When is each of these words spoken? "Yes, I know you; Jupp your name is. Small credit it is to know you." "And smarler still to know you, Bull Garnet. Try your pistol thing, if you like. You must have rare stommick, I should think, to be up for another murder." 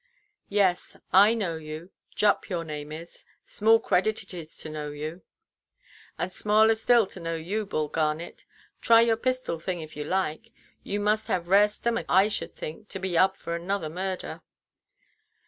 "Yes, 0.49 0.97
I 1.13 1.35
know 1.35 1.57
you; 1.57 1.91
Jupp 2.15 2.49
your 2.49 2.63
name 2.63 2.91
is. 2.91 3.23
Small 3.45 3.79
credit 3.79 4.23
it 4.23 4.33
is 4.33 4.57
to 4.57 4.67
know 4.67 4.89
you." 4.89 5.21
"And 6.17 6.33
smarler 6.33 6.73
still 6.73 7.05
to 7.05 7.19
know 7.19 7.35
you, 7.35 7.67
Bull 7.67 7.87
Garnet. 7.87 8.45
Try 8.81 9.01
your 9.01 9.17
pistol 9.17 9.59
thing, 9.59 9.79
if 9.79 9.95
you 9.95 10.03
like. 10.03 10.51
You 10.81 10.99
must 11.01 11.27
have 11.27 11.49
rare 11.49 11.67
stommick, 11.67 12.07
I 12.09 12.29
should 12.29 12.55
think, 12.55 12.89
to 12.89 12.97
be 12.97 13.15
up 13.15 13.37
for 13.37 13.53
another 13.55 13.89
murder." 13.89 14.41